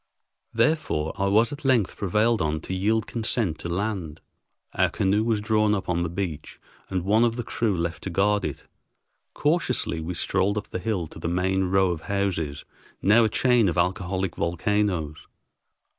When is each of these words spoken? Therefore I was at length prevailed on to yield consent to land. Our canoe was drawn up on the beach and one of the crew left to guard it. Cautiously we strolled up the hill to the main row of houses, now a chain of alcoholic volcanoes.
Therefore 0.51 1.13
I 1.15 1.27
was 1.27 1.53
at 1.53 1.63
length 1.63 1.95
prevailed 1.95 2.41
on 2.41 2.59
to 2.61 2.73
yield 2.73 3.05
consent 3.05 3.59
to 3.59 3.69
land. 3.69 4.19
Our 4.73 4.89
canoe 4.89 5.23
was 5.23 5.39
drawn 5.41 5.75
up 5.75 5.87
on 5.87 6.01
the 6.01 6.09
beach 6.09 6.59
and 6.89 7.03
one 7.05 7.23
of 7.23 7.35
the 7.35 7.43
crew 7.43 7.77
left 7.77 8.01
to 8.05 8.09
guard 8.09 8.43
it. 8.43 8.65
Cautiously 9.35 10.01
we 10.01 10.15
strolled 10.15 10.57
up 10.57 10.69
the 10.69 10.79
hill 10.79 11.05
to 11.05 11.19
the 11.19 11.27
main 11.27 11.65
row 11.65 11.91
of 11.91 12.01
houses, 12.01 12.65
now 13.03 13.23
a 13.25 13.29
chain 13.29 13.69
of 13.69 13.77
alcoholic 13.77 14.37
volcanoes. 14.37 15.27